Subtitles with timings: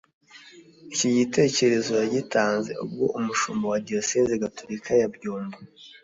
[0.93, 5.57] Iki gitekerezo yagitanze ubwo umushumba wa Diyoseze Gatulika ya Byumba